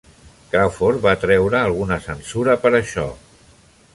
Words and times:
Crawford 0.53 1.03
va 1.03 1.11
atreure 1.17 1.59
alguna 1.59 1.99
censura 2.07 2.57
per 2.65 2.75
això. 2.83 3.07